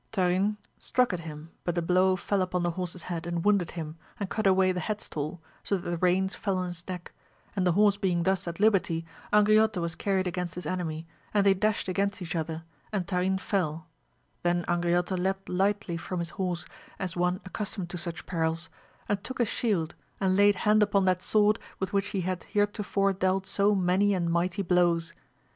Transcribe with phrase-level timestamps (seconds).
[0.11, 3.97] Tarin struck at him but the blow fell upon the horses' head and wounded him,
[4.19, 6.67] and cut away the headstall, so that AMADIS OF GAUL, 143 the reins fell on
[6.69, 7.11] his neck,
[7.55, 11.53] and the horse being thus at Hberty, Angriote was carried against his enemy, and they
[11.53, 13.85] dashed againSt each other and Tarin fell;
[14.41, 16.65] then Angriote leaped lightly from his horse
[16.97, 18.69] as one accus tomed to such perils,
[19.07, 23.13] and took his shield, and laid hand upon that sword with which he had heretofore
[23.13, 25.13] dealt so many and mighty blows.